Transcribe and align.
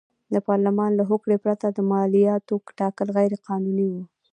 د 0.33 0.35
پارلمان 0.47 0.91
له 0.99 1.03
هوکړې 1.09 1.37
پرته 1.45 1.67
مالیاتو 1.91 2.55
ټاکل 2.79 3.07
غیر 3.17 3.33
قانوني 3.47 3.87
و. 3.93 3.95